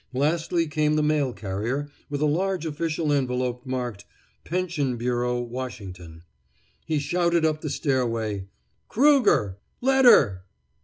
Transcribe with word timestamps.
Lastly 0.13 0.65
came 0.65 0.95
the 0.95 1.03
mail 1.03 1.31
carrier 1.31 1.87
with 2.09 2.21
a 2.21 2.25
large 2.25 2.65
official 2.65 3.11
envelop 3.11 3.67
marked, 3.67 4.03
"Pension 4.43 4.97
Bureau, 4.97 5.39
Washington." 5.41 6.23
He 6.87 6.97
shouted 6.97 7.45
up 7.45 7.61
the 7.61 7.69
stairway: 7.69 8.47
"Krueger! 8.87 9.59
Letter!" 9.79 10.41